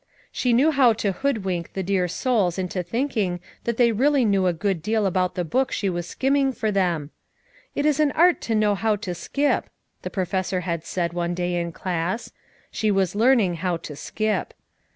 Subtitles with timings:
[0.31, 4.51] She knew how to hoodwink the dear souls into thinking that they really knew a
[4.51, 7.11] good deal ahout the hook she was skimming for them.
[7.75, 9.69] "It is an art to know how to skip,"
[10.01, 12.31] the Pro fessor had said one day in class;
[12.71, 14.55] she was learning how to skip.